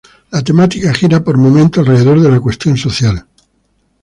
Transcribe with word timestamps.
La 0.31 0.41
temática 0.43 0.95
gira 0.95 1.23
por 1.23 1.37
momentos 1.37 1.87
alrededor 1.87 2.21
de 2.21 2.31
la 2.31 2.39
cuestión 2.39 2.75
social. 2.75 3.23